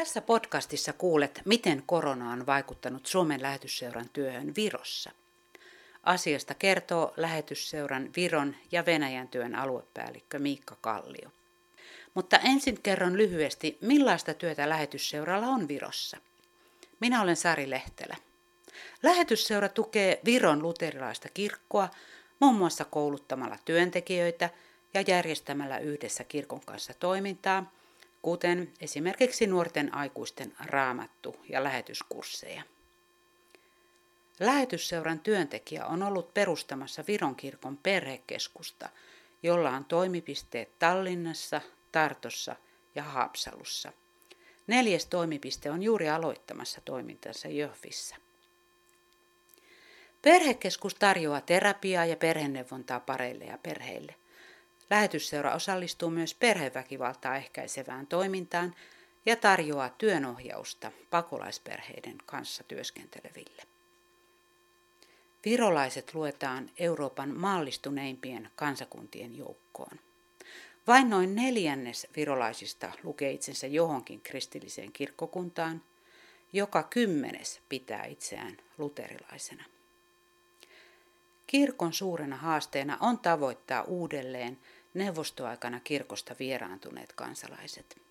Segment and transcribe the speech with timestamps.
[0.00, 5.10] Tässä podcastissa kuulet, miten korona on vaikuttanut Suomen lähetysseuran työhön Virossa.
[6.02, 11.30] Asiasta kertoo lähetysseuran Viron ja Venäjän työn aluepäällikkö Miikka Kallio.
[12.14, 16.16] Mutta ensin kerron lyhyesti, millaista työtä lähetysseuralla on Virossa.
[17.00, 18.16] Minä olen Sari Lehtelä.
[19.02, 21.88] Lähetysseura tukee Viron luterilaista kirkkoa
[22.38, 24.50] muun muassa kouluttamalla työntekijöitä
[24.94, 27.79] ja järjestämällä yhdessä kirkon kanssa toimintaa,
[28.22, 32.62] kuten esimerkiksi nuorten aikuisten raamattu- ja lähetyskursseja.
[34.40, 38.88] Lähetysseuran työntekijä on ollut perustamassa Viron kirkon perhekeskusta,
[39.42, 41.60] jolla on toimipisteet Tallinnassa,
[41.92, 42.56] Tartossa
[42.94, 43.92] ja Haapsalussa.
[44.66, 48.16] Neljäs toimipiste on juuri aloittamassa toimintansa Jöhvissä.
[50.22, 54.14] Perhekeskus tarjoaa terapiaa ja perheneuvontaa pareille ja perheille.
[54.90, 58.74] Lähetysseura osallistuu myös perheväkivaltaa ehkäisevään toimintaan
[59.26, 63.62] ja tarjoaa työnohjausta pakolaisperheiden kanssa työskenteleville.
[65.44, 70.00] Virolaiset luetaan Euroopan maallistuneimpien kansakuntien joukkoon.
[70.86, 75.82] Vain noin neljännes virolaisista lukee itsensä johonkin kristilliseen kirkkokuntaan,
[76.52, 79.64] joka kymmenes pitää itseään luterilaisena.
[81.46, 84.58] Kirkon suurena haasteena on tavoittaa uudelleen
[84.94, 88.02] neuvostoaikana kirkosta vieraantuneet kansalaiset.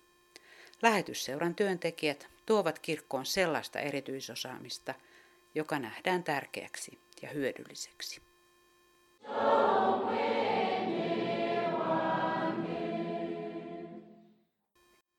[0.82, 4.94] Lähetysseuran työntekijät tuovat kirkkoon sellaista erityisosaamista,
[5.54, 8.22] joka nähdään tärkeäksi ja hyödylliseksi.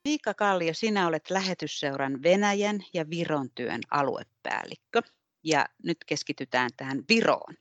[0.05, 5.01] Miikka Kallio, sinä olet lähetysseuran Venäjän ja Viron työn aluepäällikkö.
[5.43, 7.55] Ja nyt keskitytään tähän Viroon.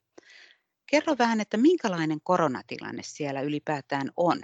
[0.91, 4.41] Kerro vähän, että minkälainen koronatilanne siellä ylipäätään on?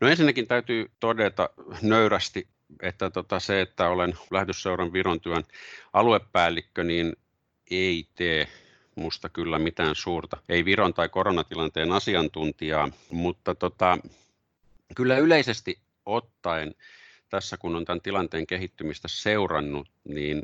[0.00, 1.50] No ensinnäkin täytyy todeta
[1.82, 2.48] nöyrästi,
[2.82, 5.44] että tota se, että olen lähetysseuran Viron työn
[5.92, 7.16] aluepäällikkö, niin
[7.70, 8.48] ei tee
[8.94, 13.98] musta kyllä mitään suurta, ei Viron tai koronatilanteen asiantuntijaa, mutta tota,
[14.96, 16.74] kyllä yleisesti ottaen
[17.28, 20.42] tässä kun on tämän tilanteen kehittymistä seurannut, niin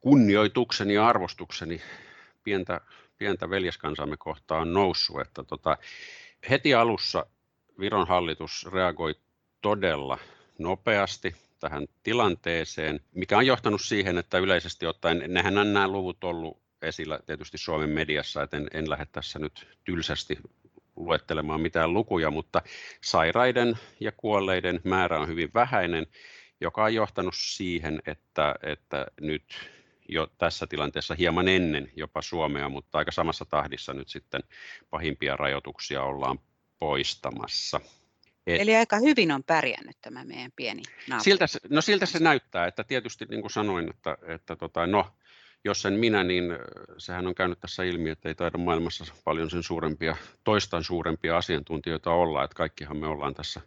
[0.00, 1.80] kunnioitukseni ja arvostukseni
[2.44, 2.80] pientä
[3.18, 5.20] pientä veljeskansaamme kohtaan on noussut.
[5.20, 5.78] Että tota,
[6.50, 7.26] heti alussa
[7.80, 9.14] Viron hallitus reagoi
[9.60, 10.18] todella
[10.58, 16.60] nopeasti tähän tilanteeseen, mikä on johtanut siihen, että yleisesti ottaen, nehän on nämä luvut ollut
[16.82, 20.38] esillä tietysti Suomen mediassa, että en, en lähde tässä nyt tylsästi
[20.96, 22.62] luettelemaan mitään lukuja, mutta
[23.00, 26.06] sairaiden ja kuolleiden määrä on hyvin vähäinen,
[26.60, 29.70] joka on johtanut siihen, että, että nyt
[30.08, 34.40] jo tässä tilanteessa hieman ennen jopa Suomea, mutta aika samassa tahdissa nyt sitten
[34.90, 36.38] pahimpia rajoituksia ollaan
[36.78, 37.80] poistamassa.
[38.46, 41.24] Et, Eli aika hyvin on pärjännyt tämä meidän pieni naapuri.
[41.24, 45.06] Siltä se, no siltä se näyttää, että tietysti niin kuin sanoin, että, että tota, no,
[45.64, 46.44] jos sen minä, niin
[46.98, 52.10] sehän on käynyt tässä ilmi, että ei taida maailmassa paljon sen suurempia, toistan suurempia asiantuntijoita
[52.10, 53.60] olla, että kaikkihan me ollaan tässä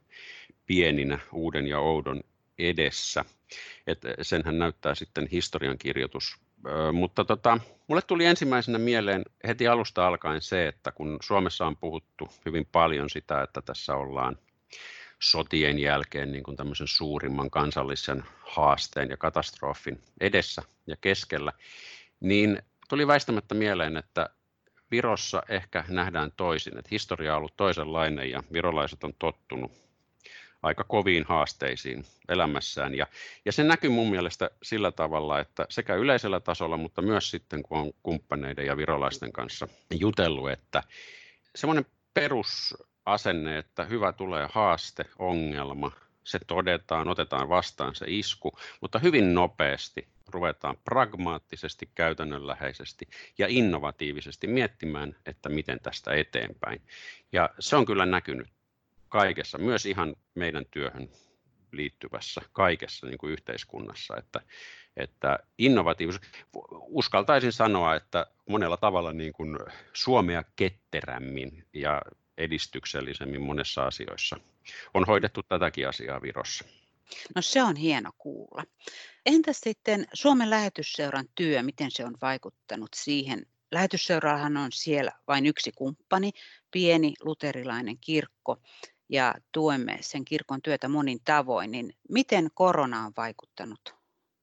[0.65, 2.21] pieninä uuden ja oudon
[2.59, 3.25] edessä.
[3.87, 6.37] Et senhän näyttää sitten historiankirjoitus.
[6.93, 12.29] Mutta tota, mulle tuli ensimmäisenä mieleen heti alusta alkaen se, että kun Suomessa on puhuttu
[12.45, 14.37] hyvin paljon sitä, että tässä ollaan
[15.19, 21.51] sotien jälkeen niin kuin tämmöisen suurimman kansallisen haasteen ja katastrofin edessä ja keskellä,
[22.19, 24.29] niin tuli väistämättä mieleen, että
[24.91, 29.88] Virossa ehkä nähdään toisin, että historia on ollut toisenlainen ja virolaiset on tottunut
[30.63, 32.95] aika koviin haasteisiin elämässään.
[32.95, 33.07] Ja,
[33.45, 37.77] ja se näkyy mun mielestä sillä tavalla, että sekä yleisellä tasolla, mutta myös sitten kun
[37.77, 39.67] on kumppaneiden ja virolaisten kanssa
[39.99, 40.83] jutellut, että
[41.55, 45.91] semmoinen perusasenne, että hyvä tulee haaste, ongelma,
[46.23, 53.07] se todetaan, otetaan vastaan se isku, mutta hyvin nopeasti ruvetaan pragmaattisesti, käytännönläheisesti
[53.37, 56.81] ja innovatiivisesti miettimään, että miten tästä eteenpäin.
[57.31, 58.47] Ja se on kyllä näkynyt
[59.09, 61.09] kaikessa, myös ihan meidän työhön
[61.71, 64.41] liittyvässä kaikessa niin kuin yhteiskunnassa, että,
[64.97, 66.25] että innovatiivisuus,
[66.71, 69.59] uskaltaisin sanoa, että monella tavalla niin kuin
[69.93, 72.01] Suomea ketterämmin ja
[72.37, 74.37] edistyksellisemmin monessa asioissa
[74.93, 76.65] on hoidettu tätäkin asiaa Virossa.
[77.35, 78.63] No se on hieno kuulla.
[79.25, 83.45] Entäs sitten Suomen lähetysseuran työ, miten se on vaikuttanut siihen?
[83.71, 86.31] Lähetysseurahan on siellä vain yksi kumppani,
[86.71, 88.61] pieni luterilainen kirkko,
[89.09, 93.95] ja tuemme sen kirkon työtä monin tavoin, niin miten korona on vaikuttanut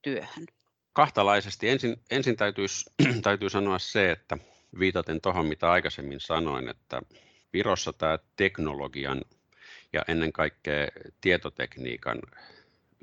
[0.03, 0.47] työhön?
[0.93, 1.69] Kahtalaisesti.
[1.69, 2.91] Ensin, ensin täytyisi,
[3.23, 4.39] täytyy sanoa se, että
[4.79, 7.03] viitaten tuohon, mitä aikaisemmin sanoin, että
[7.53, 9.25] Virossa tämä teknologian
[9.93, 10.89] ja ennen kaikkea
[11.21, 12.19] tietotekniikan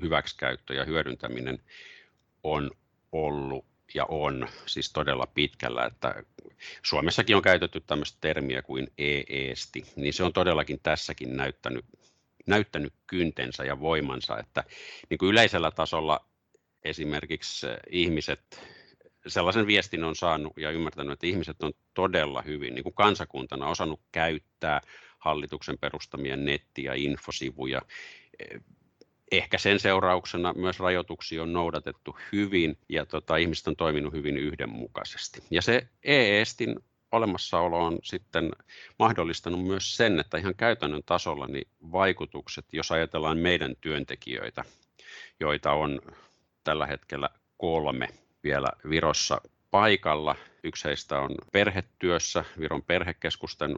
[0.02, 1.60] hyväksikäyttö ja hyödyntäminen
[2.44, 2.72] on
[3.12, 6.24] ollut ja on siis todella pitkällä, että
[6.84, 11.86] Suomessakin on käytetty tämmöistä termiä kuin e-eesti, niin se on todellakin tässäkin näyttänyt,
[12.48, 14.64] näyttänyt kyntensä ja voimansa, että
[15.10, 16.26] niin kuin yleisellä tasolla
[16.84, 18.62] esimerkiksi ihmiset
[19.28, 24.02] sellaisen viestin on saanut ja ymmärtänyt, että ihmiset on todella hyvin niin kuin kansakuntana osannut
[24.12, 24.82] käyttää
[25.20, 27.82] hallituksen perustamia netti- ja infosivuja.
[29.38, 35.44] Ehkä sen seurauksena myös rajoituksia on noudatettu hyvin ja tota, ihmiset on toiminut hyvin yhdenmukaisesti.
[35.52, 36.76] Ja se e-estin
[37.12, 38.52] olemassaolo on sitten
[39.00, 44.64] mahdollistanut myös sen, että ihan käytännön tasolla niin vaikutukset, jos ajatellaan meidän työntekijöitä,
[45.40, 46.02] joita on
[46.64, 48.08] tällä hetkellä kolme
[48.44, 49.42] vielä Virossa
[49.72, 50.36] paikalla.
[50.64, 53.76] Yksi heistä on perhetyössä, Viron perhekeskusten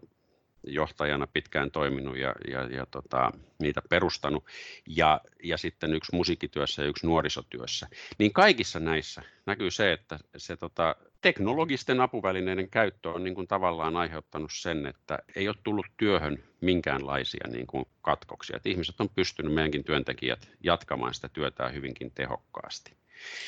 [0.67, 4.44] johtajana pitkään toiminut ja, ja, ja tota, niitä perustanut,
[4.88, 7.88] ja, ja sitten yksi musiikkityössä ja yksi nuorisotyössä.
[8.17, 13.97] Niin kaikissa näissä näkyy se, että se tota, teknologisten apuvälineiden käyttö on niin kuin tavallaan
[13.97, 18.56] aiheuttanut sen, että ei ole tullut työhön minkäänlaisia niin kuin katkoksia.
[18.56, 22.91] Että ihmiset on pystynyt, meidänkin työntekijät, jatkamaan sitä työtään hyvinkin tehokkaasti.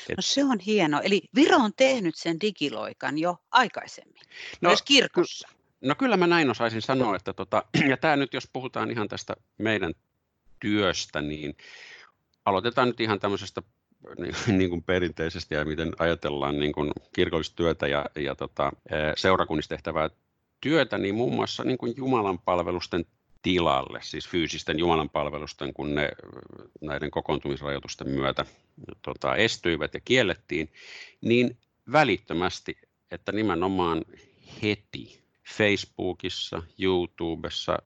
[0.10, 1.02] No se on hieno.
[1.04, 4.22] Eli Viro on tehnyt sen digiloikan jo aikaisemmin,
[4.62, 5.48] no, myös kirkossa.
[5.82, 9.36] No kyllä mä näin osaisin sanoa, että tota, ja tämä nyt jos puhutaan ihan tästä
[9.58, 9.94] meidän
[10.60, 11.58] työstä, niin
[12.46, 13.62] aloitetaan nyt ihan tämmöisestä
[14.20, 18.72] niin, niin kuin perinteisesti ja miten ajatellaan niin kuin kirkollista työtä ja, ja tota,
[19.16, 20.10] seurakunnissa tehtävää
[20.62, 23.06] työtä, niin muun muassa niin kuin Jumalan palvelusten
[23.42, 26.12] tilalle, siis fyysisten Jumalan palvelusten, kun ne
[26.82, 28.46] näiden kokoontumisrajoitusten myötä
[29.02, 30.72] tota, estyivät ja kiellettiin,
[31.22, 31.58] niin
[31.92, 32.78] välittömästi,
[33.12, 34.06] että nimenomaan
[34.64, 37.78] heti Facebookissa, YouTubessa,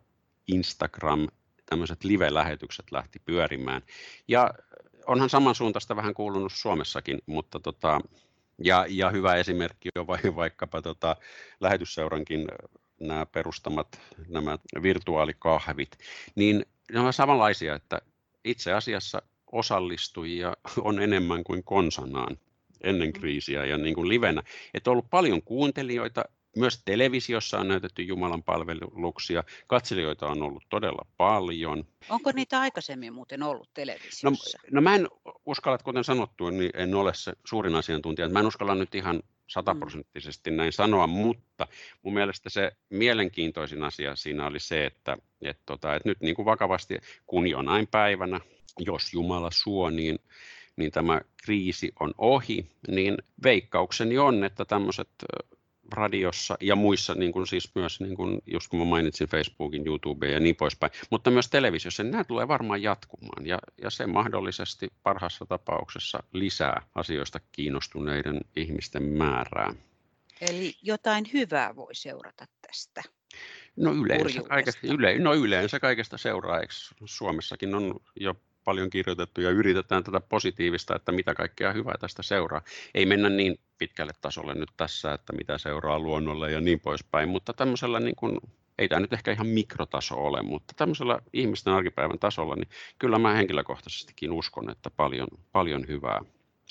[0.47, 1.27] Instagram,
[1.65, 3.81] tämmöiset live-lähetykset lähti pyörimään.
[4.27, 4.53] Ja
[5.07, 8.01] onhan samansuuntaista vähän kuulunut Suomessakin, mutta tota,
[8.63, 11.15] ja, ja hyvä esimerkki on vaikkapa tota,
[11.59, 12.47] lähetysseurankin
[12.99, 15.97] nämä perustamat nämä virtuaalikahvit,
[16.35, 18.01] niin ne ovat samanlaisia, että
[18.45, 19.21] itse asiassa
[19.51, 22.37] osallistujia on enemmän kuin konsanaan
[22.83, 24.43] ennen kriisiä ja niin kuin livenä.
[24.73, 26.25] Että on ollut paljon kuuntelijoita,
[26.55, 31.87] myös televisiossa on näytetty Jumalan palveluksia, katselijoita on ollut todella paljon.
[32.09, 34.29] Onko niitä aikaisemmin muuten ollut televisiossa?
[34.29, 34.35] No,
[34.71, 35.07] no mä en
[35.45, 38.29] uskalla, kuten sanottu, niin en ole se suurin asiantuntija.
[38.29, 41.67] Mä en uskalla nyt ihan sataprosenttisesti näin sanoa, mutta
[42.03, 46.45] mun mielestä se mielenkiintoisin asia siinä oli se, että, että, tota, että nyt niin kuin
[46.45, 46.97] vakavasti,
[47.27, 48.39] kun jonain päivänä,
[48.79, 50.19] jos Jumala suo, niin,
[50.75, 55.09] niin tämä kriisi on ohi, niin veikkaukseni on, että tämmöiset
[55.91, 60.31] radiossa ja muissa, niin kuin siis myös, niin kuin just kun mä mainitsin Facebookin, YouTube
[60.31, 64.87] ja niin poispäin, mutta myös televisiossa, niin nämä tulee varmaan jatkumaan ja, ja se mahdollisesti
[65.03, 69.73] parhaassa tapauksessa lisää asioista kiinnostuneiden ihmisten määrää.
[70.41, 73.03] Eli jotain hyvää voi seurata tästä.
[73.75, 76.73] No yleensä, kaikesta, yle, no yleensä kaikesta seuraa, eikö
[77.05, 82.61] Suomessakin on jo paljon kirjoitettu ja yritetään tätä positiivista, että mitä kaikkea hyvää tästä seuraa.
[82.93, 87.53] Ei mennä niin pitkälle tasolle nyt tässä, että mitä seuraa luonnolle ja niin poispäin, mutta
[87.53, 88.39] tämmöisellä niin kuin,
[88.77, 92.69] ei tämä nyt ehkä ihan mikrotaso ole, mutta tämmöisellä ihmisten arkipäivän tasolla, niin
[92.99, 96.21] kyllä mä henkilökohtaisestikin uskon, että paljon, paljon hyvää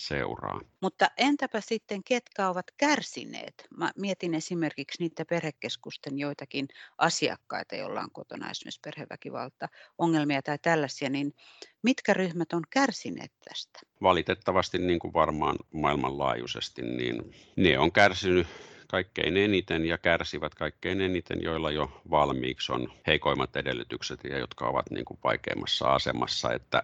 [0.00, 0.61] seuraa.
[0.80, 3.66] Mutta entäpä sitten, ketkä ovat kärsineet?
[3.76, 11.11] Mä mietin esimerkiksi niitä perhekeskusten joitakin asiakkaita, joilla on kotona esimerkiksi perheväkivalta, ongelmia tai tällaisia,
[11.11, 11.35] niin
[11.83, 13.80] mitkä ryhmät on kärsineet tästä?
[14.02, 18.47] Valitettavasti niin kuin varmaan maailmanlaajuisesti, niin ne on kärsinyt
[18.90, 24.90] kaikkein eniten ja kärsivät kaikkein eniten, joilla jo valmiiksi on heikoimmat edellytykset ja jotka ovat
[24.90, 26.52] niin kuin vaikeimmassa asemassa.
[26.52, 26.83] Että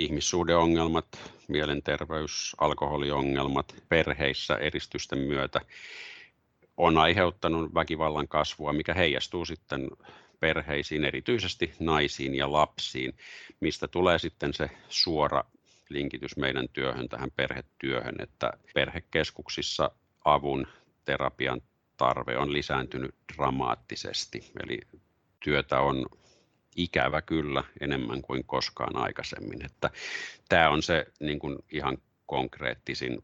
[0.00, 1.06] ihmissuhdeongelmat,
[1.48, 5.60] mielenterveys, alkoholiongelmat perheissä eristysten myötä
[6.76, 9.88] on aiheuttanut väkivallan kasvua, mikä heijastuu sitten
[10.40, 13.12] perheisiin, erityisesti naisiin ja lapsiin,
[13.60, 15.44] mistä tulee sitten se suora
[15.88, 19.90] linkitys meidän työhön, tähän perhetyöhön, että perhekeskuksissa
[20.24, 20.66] avun
[21.04, 21.62] terapian
[21.96, 24.52] tarve on lisääntynyt dramaattisesti.
[24.64, 24.78] Eli
[25.40, 26.06] työtä on
[26.82, 29.64] ikävä kyllä enemmän kuin koskaan aikaisemmin.
[29.64, 29.90] Että
[30.48, 33.22] tämä on se niin kuin ihan konkreettisin.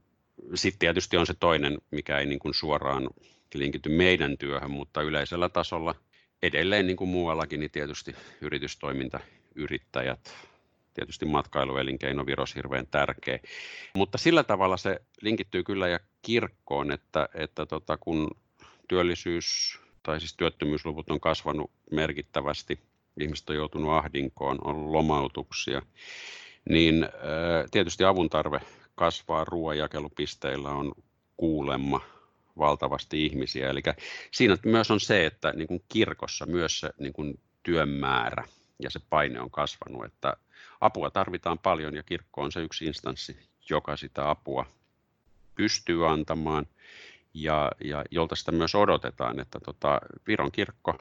[0.55, 3.09] Sitten tietysti on se toinen, mikä ei niin kuin suoraan
[3.55, 5.95] linkity meidän työhön, mutta yleisellä tasolla
[6.43, 9.21] edelleen niin kuin muuallakin, niin tietysti yritystoiminta,
[9.55, 10.35] yrittäjät,
[10.95, 13.39] tietysti matkailuelinkeino Viros hirveän tärkeä.
[13.95, 18.31] Mutta sillä tavalla se linkittyy kyllä ja kirkkoon, että, että tota, kun
[18.89, 22.79] työllisyys tai siis työttömyysluvut on kasvanut merkittävästi,
[23.20, 25.82] ihmiset on joutunut ahdinkoon, on lomautuksia,
[26.68, 27.08] niin
[27.70, 28.61] tietysti avun tarve
[28.94, 30.92] kasvaa ruoanjakelupisteillä on
[31.37, 32.00] kuulemma
[32.58, 33.70] valtavasti ihmisiä.
[33.70, 33.82] Eli
[34.30, 38.49] siinä myös on se, että niin kuin kirkossa myös se niin kuin työn määrä
[38.82, 40.37] ja se paine on kasvanut, että
[40.80, 43.37] apua tarvitaan paljon ja kirkko on se yksi instanssi,
[43.70, 44.66] joka sitä apua
[45.54, 46.66] pystyy antamaan
[47.35, 50.99] ja, ja jolta sitä myös odotetaan, että tota, Viron kirkko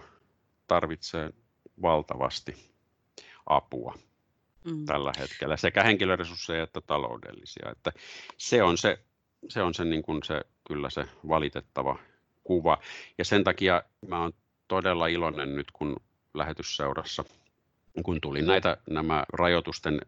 [0.67, 1.29] tarvitsee
[1.81, 2.55] valtavasti
[3.45, 3.95] apua
[4.65, 4.85] mm.
[4.85, 7.71] tällä hetkellä, sekä henkilöresursseja että taloudellisia.
[7.71, 7.91] Että
[8.37, 8.99] se on se,
[9.49, 11.99] se, on se, niin kuin se kyllä se valitettava
[12.43, 12.77] kuva.
[13.17, 14.33] Ja sen takia mä olen
[14.67, 15.95] todella iloinen nyt, kun
[16.33, 17.23] lähetysseurassa,
[18.03, 20.01] kun tuli näitä nämä rajoitusten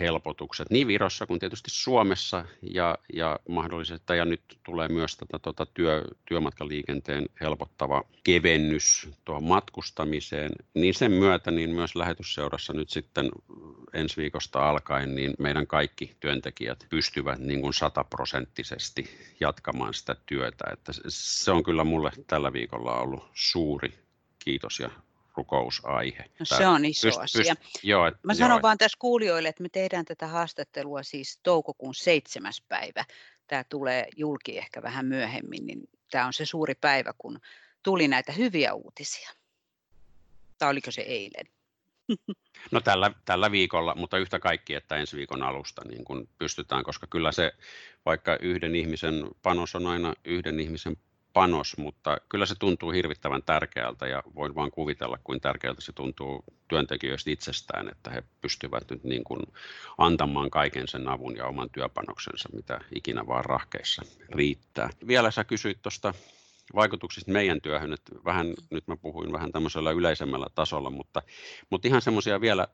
[0.00, 5.66] helpotukset niin Virossa kuin tietysti Suomessa ja, ja mahdollisesti, ja nyt tulee myös tätä tuota
[5.66, 13.28] työ, työmatkaliikenteen helpottava kevennys tuohon matkustamiseen, niin sen myötä niin myös lähetysseurassa nyt sitten
[13.92, 19.10] ensi viikosta alkaen niin meidän kaikki työntekijät pystyvät niin kuin sataprosenttisesti
[19.40, 23.94] jatkamaan sitä työtä, että se on kyllä mulle tällä viikolla ollut suuri
[24.38, 24.90] kiitos ja
[25.36, 26.24] rukousaihe.
[26.38, 27.56] No, se on iso pyst, asia.
[27.56, 28.62] Pyst, joo, Mä sanon joo.
[28.62, 33.04] vaan tässä kuulijoille, että me tehdään tätä haastattelua siis toukokuun seitsemäs päivä.
[33.46, 37.40] Tämä tulee julki ehkä vähän myöhemmin, niin tämä on se suuri päivä, kun
[37.82, 39.30] tuli näitä hyviä uutisia.
[40.58, 41.46] Tai oliko se eilen?
[42.70, 47.06] No tällä, tällä viikolla, mutta yhtä kaikki, että ensi viikon alusta niin kun pystytään, koska
[47.06, 47.52] kyllä se,
[48.06, 50.96] vaikka yhden ihmisen panos on aina yhden ihmisen
[51.34, 56.44] panos, mutta kyllä se tuntuu hirvittävän tärkeältä ja voin vain kuvitella, kuin tärkeältä se tuntuu
[56.68, 59.40] työntekijöistä itsestään, että he pystyvät nyt niin kuin
[59.98, 64.90] antamaan kaiken sen avun ja oman työpanoksensa, mitä ikinä vaan rahkeissa riittää.
[65.06, 66.14] Vielä sä kysyit tuosta
[66.74, 71.22] vaikutuksista meidän työhön, että vähän, nyt mä puhuin vähän tämmöisellä yleisemmällä tasolla, mutta,
[71.70, 72.68] mutta ihan semmoisia vielä,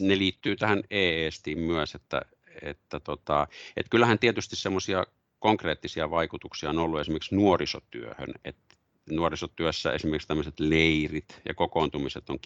[0.00, 2.22] ne liittyy tähän EEStiin myös, että,
[2.62, 5.04] että, tota, että kyllähän tietysti semmoisia
[5.44, 8.34] konkreettisia vaikutuksia on ollut esimerkiksi nuorisotyöhön.
[8.44, 8.76] että
[9.10, 12.38] nuorisotyössä esimerkiksi tämmöiset leirit ja kokoontumiset on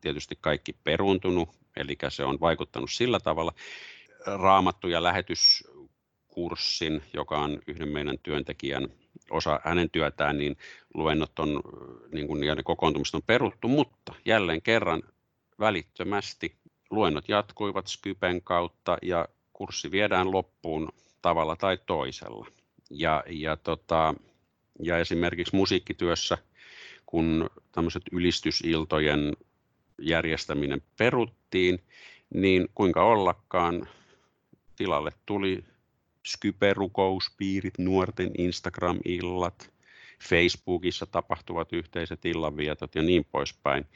[0.00, 3.52] tietysti kaikki peruntunut, eli se on vaikuttanut sillä tavalla.
[4.26, 8.88] Raamattu- ja lähetyskurssin, joka on yhden meidän työntekijän
[9.30, 10.56] osa hänen työtään, niin
[10.94, 11.62] luennot on,
[12.12, 15.02] niin kuin, ja ne kokoontumiset on peruttu, mutta jälleen kerran
[15.58, 16.56] välittömästi
[16.90, 20.88] luennot jatkuivat Skypen kautta ja kurssi viedään loppuun
[21.22, 22.46] tavalla tai toisella.
[22.90, 24.14] Ja, ja, tota,
[24.82, 26.38] ja esimerkiksi musiikkityössä,
[27.06, 29.36] kun tämmöiset ylistysiltojen
[29.98, 31.78] järjestäminen peruttiin,
[32.34, 33.88] niin kuinka ollakaan
[34.76, 35.64] tilalle tuli
[36.28, 39.70] Skype-rukouspiirit, nuorten Instagram-illat,
[40.28, 43.86] Facebookissa tapahtuvat yhteiset illanvietot ja niin poispäin.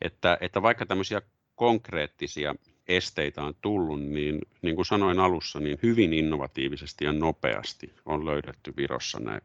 [0.00, 1.22] Että, että vaikka tämmöisiä
[1.54, 2.54] konkreettisia
[2.88, 8.74] esteitä on tullut, niin niin kuin sanoin alussa, niin hyvin innovatiivisesti ja nopeasti on löydetty
[8.76, 9.40] Virossa nämä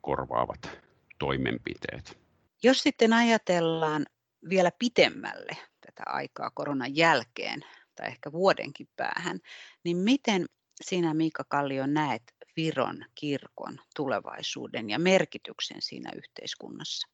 [0.00, 0.70] korvaavat
[1.18, 2.18] toimenpiteet.
[2.62, 4.06] Jos sitten ajatellaan
[4.48, 7.60] vielä pitemmälle tätä aikaa koronan jälkeen
[7.94, 9.40] tai ehkä vuodenkin päähän,
[9.84, 10.46] niin miten
[10.84, 12.22] sinä Miika Kallio näet
[12.56, 17.08] Viron kirkon tulevaisuuden ja merkityksen siinä yhteiskunnassa?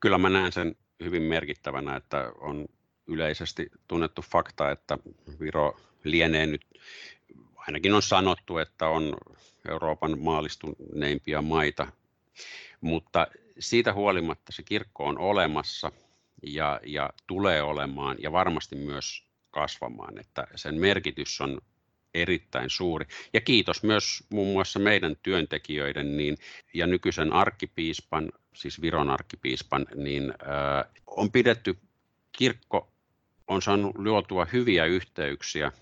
[0.00, 2.68] Kyllä mä näen sen hyvin merkittävänä, että on
[3.06, 4.98] yleisesti tunnettu fakta, että
[5.40, 6.66] Viro lienee nyt,
[7.56, 9.16] ainakin on sanottu, että on
[9.68, 11.86] Euroopan maalistuneimpia maita,
[12.80, 13.26] mutta
[13.58, 15.92] siitä huolimatta se kirkko on olemassa
[16.42, 21.60] ja, ja tulee olemaan ja varmasti myös kasvamaan, että sen merkitys on
[22.14, 23.06] erittäin suuri.
[23.32, 26.36] Ja kiitos myös muun muassa meidän työntekijöiden niin,
[26.74, 31.78] ja nykyisen arkkipiispan, siis Viron arkkipiispan, niin ää, on pidetty
[32.32, 32.91] kirkko
[33.48, 35.72] on saanut luotua hyviä yhteyksiä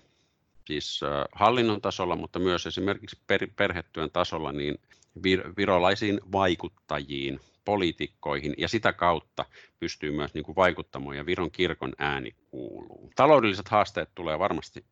[0.67, 1.01] siis
[1.31, 4.79] hallinnon tasolla, mutta myös esimerkiksi per, perhetyön tasolla niin
[5.23, 9.45] vir, virolaisiin vaikuttajiin, poliitikkoihin ja sitä kautta
[9.79, 13.11] pystyy myös niin kuin vaikuttamaan ja Viron kirkon ääni kuuluu.
[13.15, 14.85] Taloudelliset haasteet tulee varmasti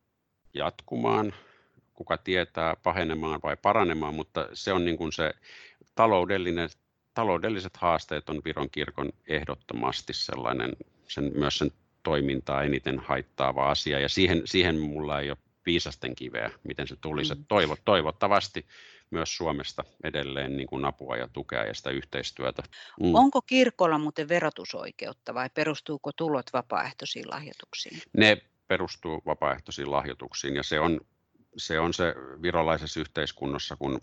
[0.53, 1.33] jatkumaan,
[1.93, 5.33] kuka tietää pahenemaan vai paranemaan, mutta se on niin kuin se
[5.95, 6.69] taloudellinen,
[7.13, 10.71] taloudelliset haasteet on Viron kirkon ehdottomasti sellainen,
[11.07, 11.71] sen, myös sen
[12.03, 17.35] toimintaa eniten haittaava asia, ja siihen, siihen mulla ei ole viisasten kiveä, miten se tulisi.
[17.35, 17.45] Mm.
[17.47, 18.65] Toivo, toivottavasti
[19.11, 22.63] myös Suomesta edelleen niin kuin apua ja tukea ja sitä yhteistyötä.
[22.99, 23.15] Mm.
[23.15, 28.01] Onko kirkolla muuten verotusoikeutta vai perustuuko tulot vapaaehtoisiin lahjoituksiin?
[28.17, 31.01] Ne perustuu vapaaehtoisiin lahjoituksiin ja se on
[31.57, 34.01] se, on se virolaisessa yhteiskunnassa, kun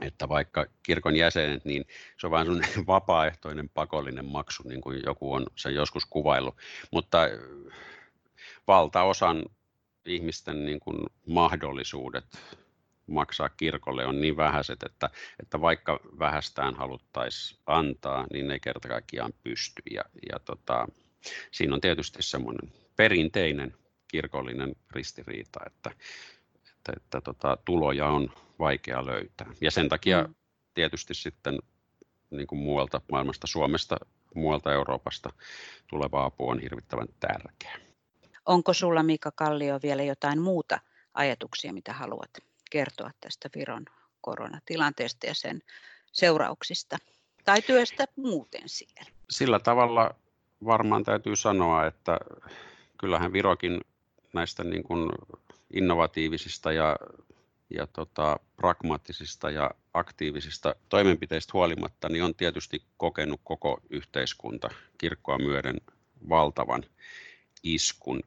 [0.00, 1.84] että vaikka kirkon jäsenet, niin
[2.20, 2.48] se on vain
[2.86, 6.56] vapaaehtoinen pakollinen maksu, niin kuin joku on sen joskus kuvaillut.
[6.90, 7.18] Mutta
[8.66, 9.44] valtaosan
[10.04, 12.24] ihmisten niin kuin mahdollisuudet
[13.06, 15.10] maksaa kirkolle on niin vähäiset, että,
[15.42, 19.82] että vaikka vähästään haluttaisiin antaa, niin ne kerta kaikkiaan pysty.
[19.90, 20.88] Ja, ja tota,
[21.50, 23.74] siinä on tietysti semmoinen perinteinen
[24.08, 25.90] kirkollinen ristiriita, että,
[26.70, 29.52] että, että tota, tuloja on vaikea löytää.
[29.60, 30.34] Ja sen takia mm.
[30.74, 31.58] tietysti sitten
[32.30, 33.96] niin kuin muualta maailmasta, Suomesta,
[34.34, 35.32] muualta Euroopasta
[35.86, 37.80] tuleva apu on hirvittävän tärkeä.
[38.46, 40.78] Onko sulla Mika Kallio vielä jotain muuta
[41.14, 42.30] ajatuksia, mitä haluat
[42.70, 43.84] kertoa tästä Viron
[44.20, 45.62] koronatilanteesta ja sen
[46.12, 46.96] seurauksista
[47.44, 49.10] tai työstä muuten siellä?
[49.30, 50.14] Sillä tavalla
[50.64, 52.18] varmaan täytyy sanoa, että
[52.98, 53.80] kyllähän Virokin
[54.32, 55.10] näistä niin kuin
[55.72, 56.96] innovatiivisista ja,
[57.70, 64.68] ja tota, pragmaattisista ja aktiivisista toimenpiteistä huolimatta, niin on tietysti kokenut koko yhteiskunta
[64.98, 65.76] kirkkoa myöden
[66.28, 66.84] valtavan
[67.62, 68.20] iskun,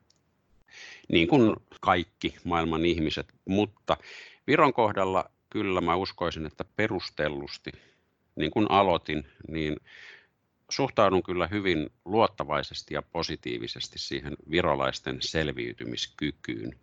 [1.10, 3.98] niin kuin kaikki maailman ihmiset, mutta
[4.48, 7.72] Viron kohdalla kyllä mä uskoisin, että perustellusti,
[8.36, 9.78] niin kuin aloitin, niin
[10.70, 16.80] suhtaudun kyllä hyvin luottavaisesti ja positiivisesti siihen virolaisten selviytymiskykyyn.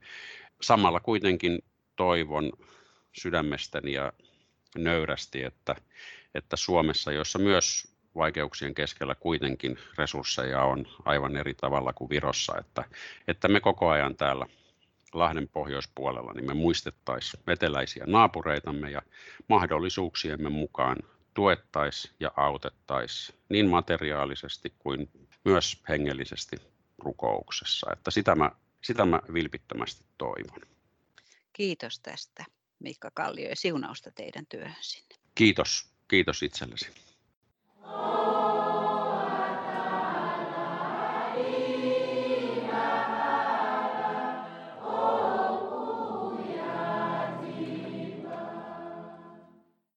[0.60, 1.58] Samalla kuitenkin
[1.96, 2.52] toivon
[3.12, 4.12] sydämestäni ja
[4.78, 5.76] nöyrästi, että,
[6.34, 12.84] että Suomessa, jossa myös vaikeuksien keskellä kuitenkin resursseja on aivan eri tavalla kuin Virossa, että,
[13.28, 14.46] että me koko ajan täällä
[15.12, 19.02] Lahden pohjoispuolella, niin me muistettaisiin veteläisiä naapureitamme ja
[19.48, 20.96] mahdollisuuksiemme mukaan
[21.34, 25.10] tuettaisiin ja autettaisiin niin materiaalisesti kuin
[25.44, 26.56] myös hengellisesti
[26.98, 27.90] rukouksessa.
[27.92, 28.50] Että sitä mä,
[28.82, 30.75] sitä mä vilpittömästi toivon.
[31.56, 32.44] Kiitos tästä
[32.78, 35.16] Mikka Kallio ja siunausta teidän työhön sinne.
[35.34, 36.90] Kiitos, kiitos itsellesi.
[37.82, 38.35] Oh.